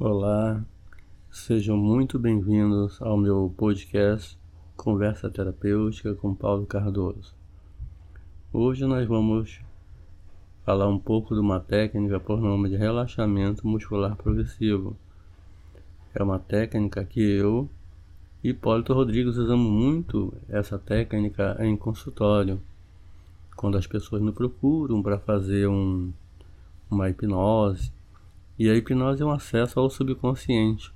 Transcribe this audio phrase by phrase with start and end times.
[0.00, 0.64] Olá,
[1.28, 4.38] sejam muito bem-vindos ao meu podcast
[4.76, 7.34] Conversa Terapêutica com Paulo Cardoso.
[8.52, 9.60] Hoje nós vamos
[10.64, 14.96] falar um pouco de uma técnica por nome de relaxamento muscular progressivo.
[16.14, 17.68] É uma técnica que eu
[18.44, 22.60] e Hipólito Rodrigues usamos muito essa técnica em consultório,
[23.56, 26.12] quando as pessoas me procuram para fazer um,
[26.88, 27.97] uma hipnose
[28.58, 30.92] e a hipnose é um acesso ao subconsciente.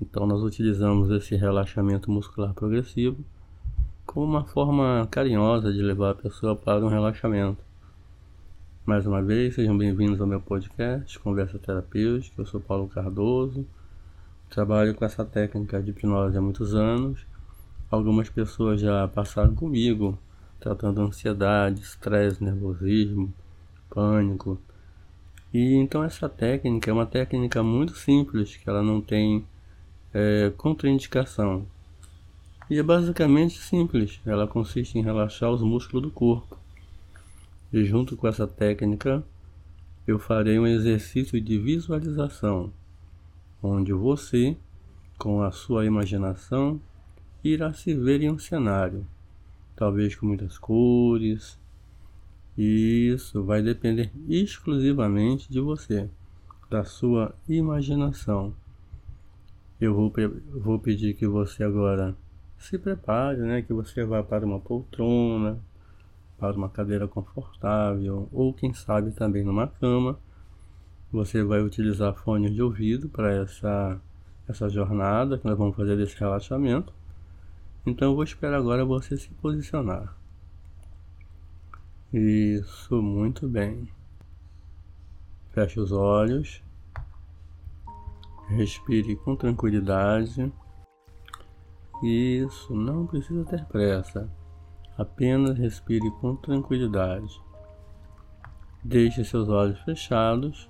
[0.00, 3.24] Então nós utilizamos esse relaxamento muscular progressivo
[4.04, 7.62] como uma forma carinhosa de levar a pessoa para um relaxamento.
[8.84, 12.42] Mais uma vez, sejam bem-vindos ao meu podcast Conversa Terapêutica.
[12.42, 13.64] Eu sou Paulo Cardoso.
[14.50, 17.24] Trabalho com essa técnica de hipnose há muitos anos.
[17.90, 20.18] Algumas pessoas já passaram comigo
[20.58, 23.32] tratando ansiedade, estresse, nervosismo,
[23.88, 24.58] pânico,
[25.52, 29.44] e então essa técnica é uma técnica muito simples, que ela não tem
[30.14, 31.66] é, contraindicação.
[32.68, 36.56] E é basicamente simples, ela consiste em relaxar os músculos do corpo.
[37.72, 39.24] E junto com essa técnica,
[40.06, 42.72] eu farei um exercício de visualização,
[43.62, 44.56] onde você,
[45.18, 46.80] com a sua imaginação,
[47.42, 49.06] irá se ver em um cenário,
[49.76, 51.58] talvez com muitas cores,
[52.56, 56.08] isso vai depender exclusivamente de você,
[56.68, 58.54] da sua imaginação.
[59.80, 60.12] Eu vou,
[60.52, 62.14] vou pedir que você agora
[62.58, 63.62] se prepare, né?
[63.62, 65.58] Que você vá para uma poltrona,
[66.38, 70.18] para uma cadeira confortável, ou quem sabe também numa cama.
[71.10, 74.00] Você vai utilizar fones de ouvido para essa,
[74.46, 76.92] essa jornada que nós vamos fazer desse relaxamento.
[77.86, 80.19] Então eu vou esperar agora você se posicionar.
[82.12, 83.88] Isso, muito bem.
[85.50, 86.60] Feche os olhos.
[88.48, 90.52] Respire com tranquilidade.
[92.02, 94.28] Isso, não precisa ter pressa.
[94.98, 97.40] Apenas respire com tranquilidade.
[98.82, 100.68] Deixe seus olhos fechados,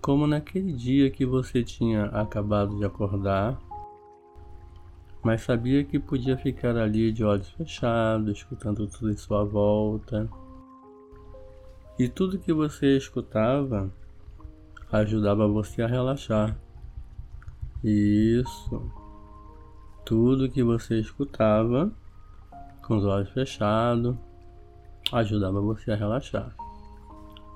[0.00, 3.58] como naquele dia que você tinha acabado de acordar
[5.24, 10.28] mas sabia que podia ficar ali de olhos fechados, escutando tudo em sua volta.
[11.98, 13.90] E tudo que você escutava
[14.92, 16.56] ajudava você a relaxar.
[17.82, 18.92] Isso.
[20.04, 21.90] Tudo que você escutava
[22.82, 24.14] com os olhos fechados
[25.10, 26.54] ajudava você a relaxar.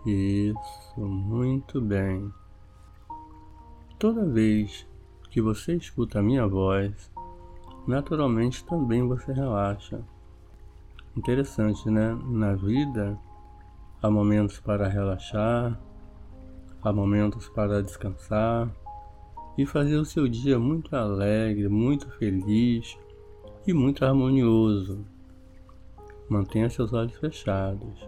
[0.07, 2.33] Isso, muito bem.
[3.99, 4.87] Toda vez
[5.31, 7.11] que você escuta a minha voz,
[7.89, 10.01] naturalmente também você relaxa.
[11.17, 12.17] Interessante, né?
[12.27, 13.19] Na vida
[14.03, 15.81] há momentos para relaxar,
[16.83, 18.71] há momentos para descansar
[19.57, 22.97] e fazer o seu dia muito alegre, muito feliz
[23.67, 25.05] e muito harmonioso.
[26.29, 28.07] Mantenha seus olhos fechados.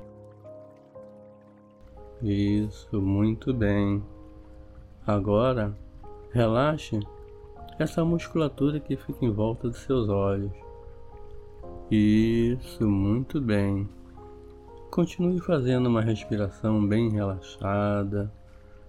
[2.22, 4.04] Isso, muito bem.
[5.06, 5.74] Agora,
[6.32, 7.00] relaxe
[7.82, 10.52] essa musculatura que fica em volta dos seus olhos.
[11.90, 13.88] Isso, muito bem.
[14.90, 18.30] Continue fazendo uma respiração bem relaxada,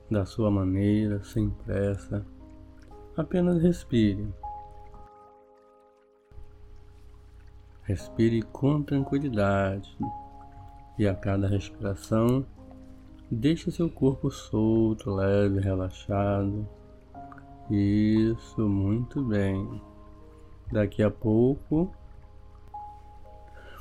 [0.09, 2.25] da sua maneira, sem pressa.
[3.15, 4.27] Apenas respire.
[7.83, 9.97] Respire com tranquilidade
[10.99, 12.45] e a cada respiração,
[13.29, 16.67] deixe seu corpo solto, leve, relaxado.
[17.71, 19.81] Isso, muito bem.
[20.69, 21.89] Daqui a pouco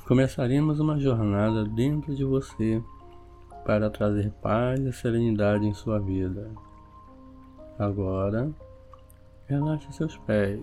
[0.07, 2.81] começaremos uma jornada dentro de você
[3.65, 6.49] para trazer paz e serenidade em sua vida.
[7.77, 8.49] Agora,
[9.47, 10.61] relaxe seus pés.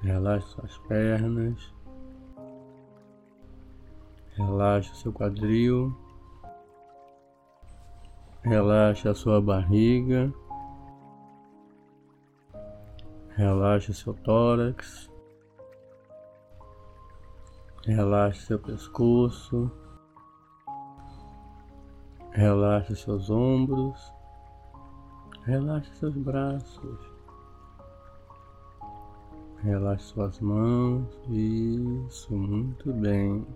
[0.00, 1.74] Relaxe suas pernas.
[4.36, 5.94] Relaxe seu quadril.
[8.42, 10.32] Relaxe a sua barriga.
[13.36, 15.10] Relaxe seu tórax.
[17.84, 19.70] Relaxe seu pescoço.
[22.30, 24.10] Relaxe seus ombros.
[25.44, 26.98] Relaxe seus braços.
[29.62, 31.06] Relaxe suas mãos.
[31.28, 33.46] Isso, muito bem.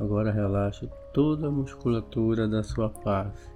[0.00, 3.53] Agora relaxe toda a musculatura da sua face.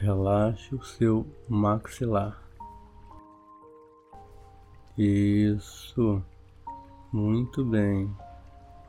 [0.00, 2.42] Relaxe o seu maxilar.
[4.96, 6.22] Isso.
[7.12, 8.10] Muito bem.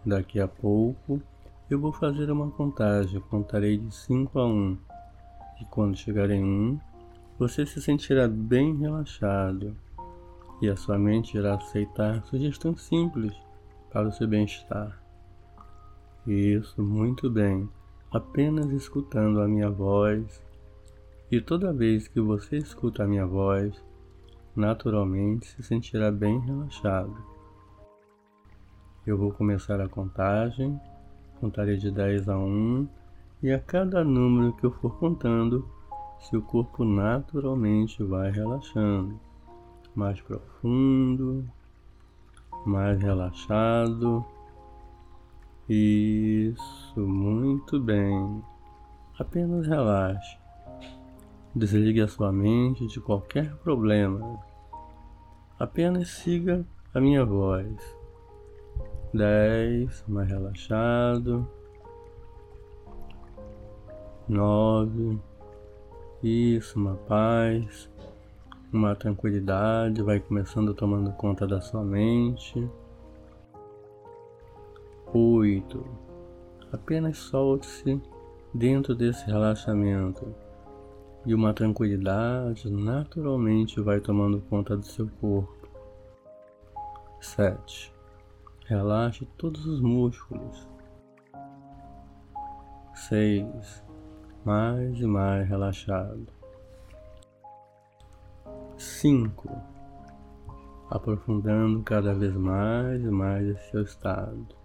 [0.05, 1.21] Daqui a pouco
[1.69, 4.77] Eu vou fazer uma contagem, contarei de 5 a 1.
[5.61, 6.79] E quando chegar em 1,
[7.37, 9.75] você se sentirá bem relaxado
[10.61, 13.33] e a sua mente irá aceitar sugestões simples
[13.91, 14.97] para o seu bem-estar.
[16.25, 17.69] Isso, muito bem.
[18.11, 20.50] Apenas escutando a minha voz.
[21.31, 23.81] E toda vez que você escuta a minha voz,
[24.55, 27.15] naturalmente se sentirá bem relaxado.
[29.07, 30.79] Eu vou começar a contagem
[31.41, 32.87] Contarei de 10 a 1
[33.41, 35.67] e a cada número que eu for contando,
[36.19, 39.19] seu corpo naturalmente vai relaxando.
[39.95, 41.49] Mais profundo,
[42.63, 44.23] mais relaxado.
[45.67, 48.43] Isso, muito bem.
[49.17, 50.40] Apenas relaxe.
[51.53, 54.39] Desligue a sua mente de qualquer problema.
[55.59, 57.75] Apenas siga a minha voz.
[59.13, 61.45] Dez, mais relaxado,
[64.30, 65.19] nove,
[66.24, 67.89] isso, uma paz,
[68.71, 72.65] uma tranquilidade, vai começando tomando conta da sua mente.
[75.13, 75.86] Oito,
[76.71, 78.01] apenas solte-se
[78.53, 80.33] dentro desse relaxamento
[81.25, 85.69] e uma tranquilidade naturalmente vai tomando conta do seu corpo.
[87.19, 87.94] Sete
[88.71, 90.65] Relaxe todos os músculos.
[92.95, 93.83] Seis.
[94.45, 96.27] Mais e mais relaxado.
[98.77, 99.50] Cinco.
[100.89, 104.56] Aprofundando cada vez mais e mais esse seu estado.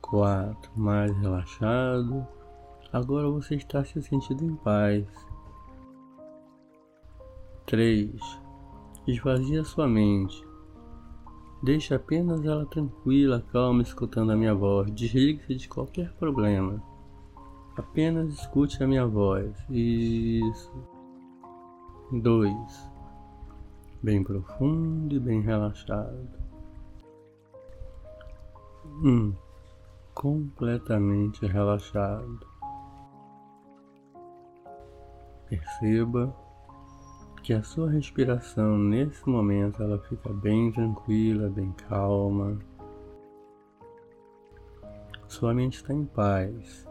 [0.00, 0.70] Quatro.
[0.76, 2.24] Mais relaxado.
[2.92, 5.06] Agora você está se sentindo em paz.
[7.66, 8.20] Três.
[9.06, 10.48] Esvazia sua mente
[11.60, 14.92] Deixe apenas ela tranquila, calma, escutando a minha voz.
[14.92, 16.80] Desligue-se de qualquer problema.
[17.76, 19.56] Apenas escute a minha voz.
[19.68, 20.72] Isso.
[22.12, 22.90] Dois.
[24.00, 26.28] Bem profundo e bem relaxado.
[29.02, 29.34] Um.
[30.14, 32.46] Completamente relaxado.
[35.48, 36.34] Perceba
[37.42, 42.58] que a sua respiração nesse momento ela fica bem tranquila, bem calma.
[45.26, 46.86] Sua mente está em paz.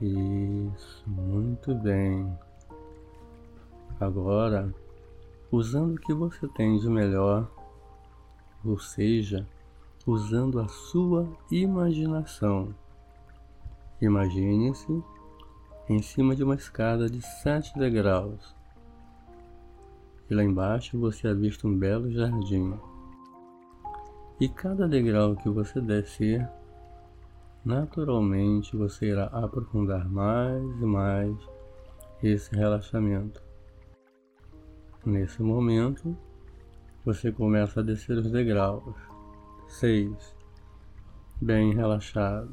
[0.00, 2.36] Isso, muito bem.
[4.00, 4.74] Agora,
[5.52, 7.48] usando o que você tem de melhor,
[8.64, 9.46] ou seja,
[10.04, 12.74] usando a sua imaginação.
[14.00, 15.04] Imagine-se
[15.88, 18.54] em cima de uma escada de sete degraus.
[20.30, 22.74] E lá embaixo você avista um belo jardim.
[24.40, 26.48] E cada degrau que você descer,
[27.64, 31.36] naturalmente você irá aprofundar mais e mais
[32.22, 33.42] esse relaxamento.
[35.04, 36.16] Nesse momento,
[37.04, 38.94] você começa a descer os degraus.
[39.68, 40.36] Seis,
[41.40, 42.52] bem relaxado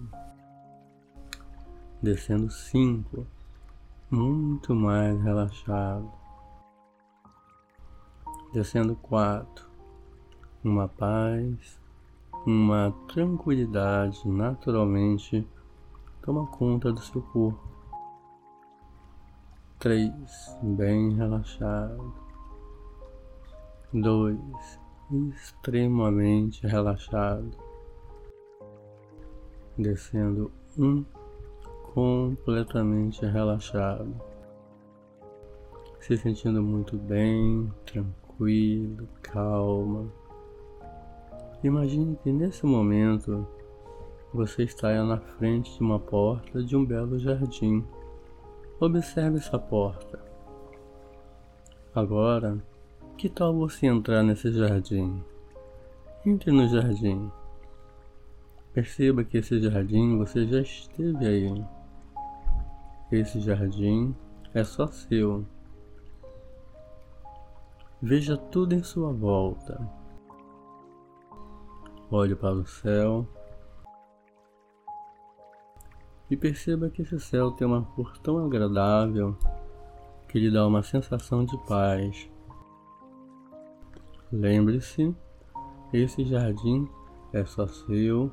[2.02, 3.28] descendo cinco,
[4.10, 6.10] muito mais relaxado,
[8.54, 9.68] descendo quatro,
[10.64, 11.80] uma paz,
[12.46, 15.48] uma tranquilidade naturalmente
[16.22, 17.68] toma conta do seu corpo.
[19.78, 20.12] Três,
[20.62, 22.14] bem relaxado.
[23.94, 24.80] Dois,
[25.34, 27.50] extremamente relaxado.
[29.78, 31.04] Descendo um
[31.94, 34.14] completamente relaxado,
[36.00, 40.06] se sentindo muito bem, tranquilo, calma.
[41.64, 43.46] Imagine que nesse momento
[44.34, 47.84] você está na frente de uma porta de um belo jardim.
[48.80, 50.20] Observe essa porta.
[51.94, 52.58] Agora,
[53.18, 55.22] que tal você entrar nesse jardim?
[56.26, 57.30] Entre no jardim.
[58.74, 61.79] Perceba que esse jardim você já esteve aí.
[63.12, 64.16] Esse jardim
[64.54, 65.44] é só seu.
[68.00, 69.82] Veja tudo em sua volta.
[72.12, 73.28] Olhe para o céu
[76.30, 79.36] e perceba que esse céu tem uma cor tão agradável
[80.28, 82.30] que lhe dá uma sensação de paz.
[84.32, 85.16] Lembre-se,
[85.92, 86.88] esse jardim
[87.34, 88.32] é só seu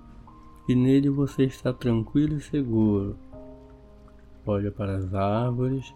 [0.68, 3.16] e nele você está tranquilo e seguro
[4.46, 5.94] olha para as árvores,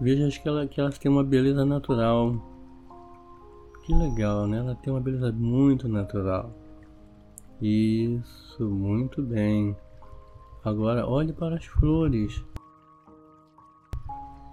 [0.00, 2.34] veja que, ela, que elas têm uma beleza natural.
[3.84, 4.58] Que legal, né?
[4.58, 6.54] Ela tem uma beleza muito natural.
[7.60, 9.76] Isso, muito bem.
[10.64, 12.44] Agora olhe para as flores.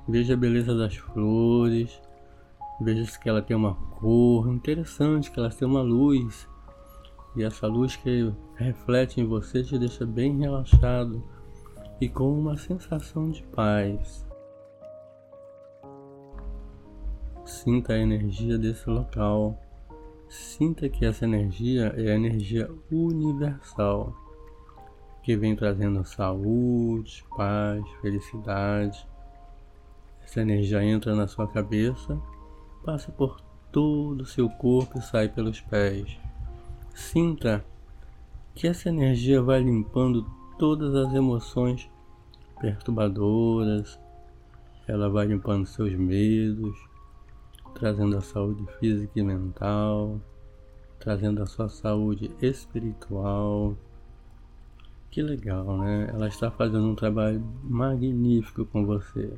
[0.07, 2.01] Veja a beleza das flores.
[2.81, 6.47] Veja que ela tem uma cor interessante, que ela tem uma luz.
[7.35, 11.23] E essa luz que reflete em você te deixa bem relaxado
[11.99, 14.25] e com uma sensação de paz.
[17.45, 19.59] Sinta a energia desse local.
[20.29, 24.13] Sinta que essa energia é a energia universal
[25.23, 29.07] que vem trazendo saúde, paz, felicidade.
[30.23, 32.19] Essa energia entra na sua cabeça,
[32.85, 33.41] passa por
[33.71, 36.17] todo o seu corpo e sai pelos pés.
[36.93, 37.65] Sinta
[38.53, 41.89] que essa energia vai limpando todas as emoções
[42.59, 43.97] perturbadoras,
[44.85, 46.77] ela vai limpando seus medos,
[47.73, 50.19] trazendo a saúde física e mental,
[50.99, 53.73] trazendo a sua saúde espiritual.
[55.09, 56.09] Que legal, né?
[56.13, 59.33] Ela está fazendo um trabalho magnífico com você.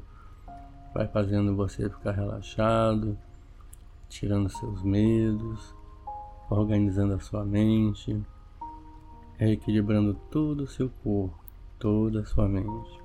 [0.92, 3.16] Vai fazendo você ficar relaxado,
[4.10, 5.76] tirando seus medos,
[6.50, 8.20] organizando a sua mente,
[9.42, 11.36] reequilibrando todo o seu corpo,
[11.80, 13.02] toda a sua mente.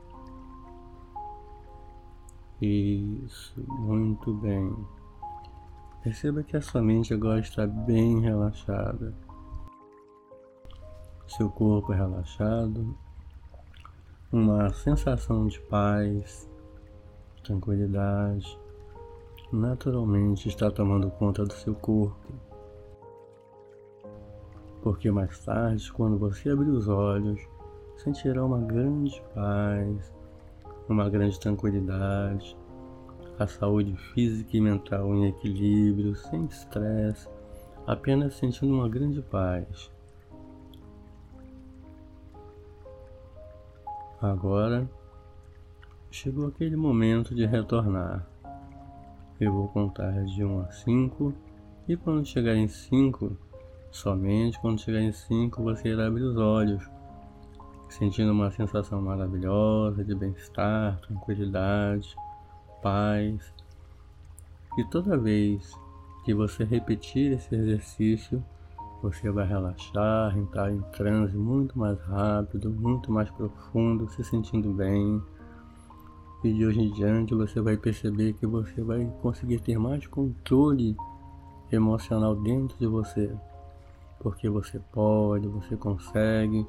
[2.60, 4.76] Isso, muito bem.
[6.02, 9.14] Perceba que a sua mente agora está bem relaxada.
[11.26, 12.94] Seu corpo é relaxado,
[14.30, 16.46] uma sensação de paz,
[17.44, 18.58] tranquilidade,
[19.50, 22.45] naturalmente está tomando conta do seu corpo.
[24.86, 27.40] Porque mais tarde, quando você abrir os olhos,
[27.96, 30.14] sentirá uma grande paz,
[30.88, 32.56] uma grande tranquilidade,
[33.36, 37.28] a saúde física e mental em equilíbrio, sem estresse,
[37.84, 39.90] apenas sentindo uma grande paz.
[44.22, 44.88] Agora
[46.12, 48.24] chegou aquele momento de retornar.
[49.40, 51.34] Eu vou contar de 1 a 5
[51.88, 53.36] e quando chegar em 5,
[53.90, 56.96] somente quando chegar em 5 você irá abrir os olhos
[57.88, 62.14] sentindo uma sensação maravilhosa de bem-estar, tranquilidade,
[62.82, 63.52] paz.
[64.78, 65.72] E toda vez
[66.24, 68.44] que você repetir esse exercício,
[69.02, 75.22] você vai relaxar, entrar em transe muito mais rápido, muito mais profundo, se sentindo bem.
[76.44, 80.96] E de hoje em diante você vai perceber que você vai conseguir ter mais controle
[81.72, 83.34] emocional dentro de você.
[84.20, 86.66] Porque você pode, você consegue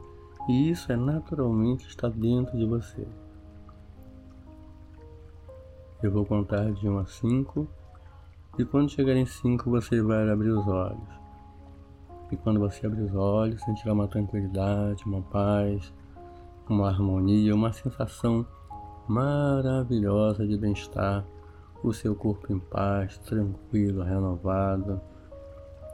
[0.47, 3.05] e isso é naturalmente está dentro de você.
[6.01, 7.67] Eu vou contar de 1 a 5
[8.57, 11.17] e quando chegar em 5 você vai abrir os olhos.
[12.31, 15.93] E quando você abrir os olhos, sentirá uma tranquilidade, uma paz,
[16.69, 18.45] uma harmonia, uma sensação
[19.07, 21.25] maravilhosa de bem-estar,
[21.83, 24.99] o seu corpo em paz, tranquilo, renovado.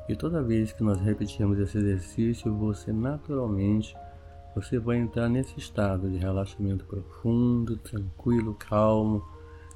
[0.07, 3.95] E toda vez que nós repetirmos esse exercício, você naturalmente
[4.55, 9.23] você vai entrar nesse estado de relaxamento profundo, tranquilo, calmo,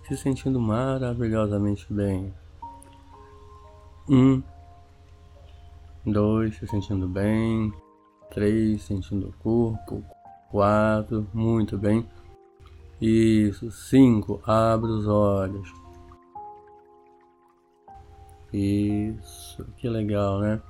[0.07, 2.33] se sentindo maravilhosamente bem.
[4.09, 4.41] Um,
[6.05, 7.73] dois, se sentindo bem.
[8.29, 10.03] Três, sentindo o corpo.
[10.51, 12.07] Quatro, muito bem.
[13.01, 13.71] Isso.
[13.71, 15.86] Cinco, abre os olhos.
[18.53, 20.61] Isso, que legal, né?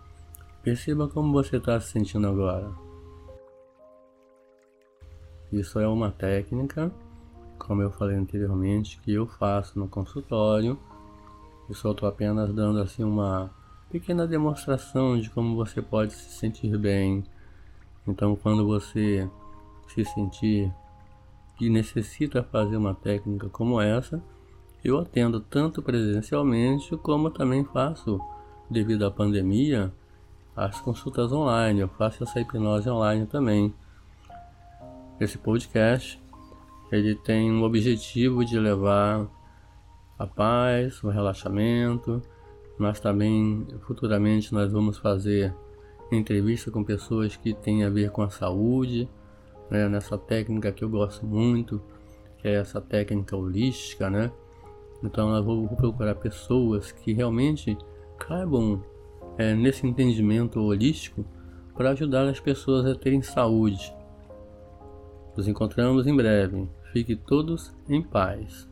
[0.64, 2.72] Perceba como você está se sentindo agora.
[5.52, 6.92] Isso é uma técnica,
[7.58, 10.78] como eu falei anteriormente, que eu faço no consultório.
[11.70, 13.50] Eu só estou apenas dando assim uma
[13.90, 17.24] pequena demonstração de como você pode se sentir bem.
[18.08, 19.30] Então, quando você
[19.88, 20.74] se sentir
[21.58, 24.22] que necessita fazer uma técnica como essa,
[24.90, 28.20] eu atendo tanto presencialmente como também faço,
[28.70, 29.92] devido à pandemia,
[30.56, 31.82] as consultas online.
[31.82, 33.74] Eu faço essa hipnose online também.
[35.20, 36.22] Esse podcast
[36.92, 39.28] ele tem o objetivo de levar
[40.18, 42.22] a paz, o relaxamento.
[42.80, 45.54] Nós também futuramente nós vamos fazer
[46.12, 49.10] entrevista com pessoas que têm a ver com a saúde,
[49.70, 49.90] né?
[49.90, 51.82] nessa técnica que eu gosto muito,
[52.38, 54.32] que é essa técnica holística, né?
[55.04, 57.78] Então eu vou, procurar pessoas que realmente
[58.18, 58.84] caibam
[59.38, 61.26] é, nesse entendimento holístico
[61.76, 63.94] para ajudar as pessoas a terem saúde,
[65.38, 66.68] nos encontramos em breve.
[66.92, 68.68] Fique todos em paz.